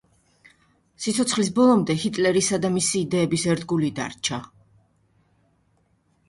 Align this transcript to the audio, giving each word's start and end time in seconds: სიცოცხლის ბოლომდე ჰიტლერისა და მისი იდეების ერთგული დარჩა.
სიცოცხლის 1.03 1.51
ბოლომდე 1.59 1.95
ჰიტლერისა 2.03 2.59
და 2.63 2.71
მისი 2.79 2.97
იდეების 3.01 3.45
ერთგული 3.53 3.93
დარჩა. 4.01 4.41